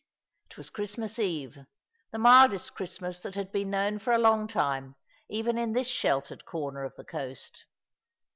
It 0.49 0.57
was 0.57 0.71
Christmas 0.71 1.19
Eve— 1.19 1.59
the 2.11 2.17
mildest 2.17 2.73
Christmas 2.73 3.19
that 3.19 3.35
had 3.35 3.51
been 3.51 3.69
known 3.69 3.99
for 3.99 4.13
a 4.13 4.17
long 4.17 4.47
time, 4.47 4.95
even 5.29 5.59
in 5.59 5.73
this 5.73 5.85
sheltered 5.87 6.43
corner 6.43 6.83
of 6.83 6.95
the 6.95 7.05
coast. 7.05 7.65